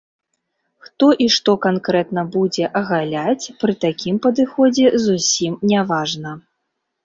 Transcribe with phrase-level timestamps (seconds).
[0.87, 6.31] Хто і што канкрэтна будзе агаляць, пры такім падыходзе зусім не важна.